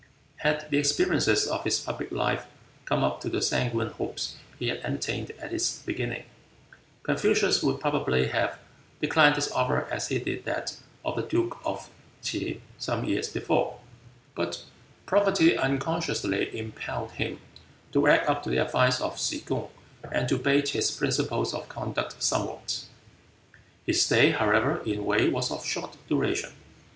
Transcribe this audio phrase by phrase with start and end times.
[0.37, 2.47] Had the experiences of his public life
[2.85, 6.23] come up to the sanguine hopes he had entertained at its beginning,
[7.03, 8.57] Confucius would probably have
[8.99, 10.75] declined this offer as he did that
[11.05, 11.87] of the Duke of
[12.23, 13.77] T'se some years before,
[14.33, 14.63] but
[15.05, 17.39] poverty unconsciously impelled him
[17.91, 19.67] to act up to the advice of Tsze kung
[20.11, 22.85] and to bate his principles of conduct somewhat.
[23.85, 26.53] His stay, however, in Wei was of short duration.